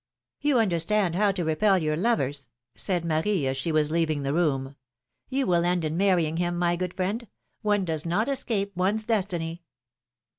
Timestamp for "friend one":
6.95-7.85